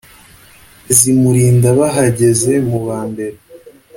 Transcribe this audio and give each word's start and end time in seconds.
zimulinda 0.97 1.67
bahageze 1.79 2.51
mu 2.67 2.79
bambere 2.85 3.37